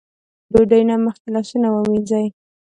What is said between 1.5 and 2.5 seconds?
ووينځئ ـ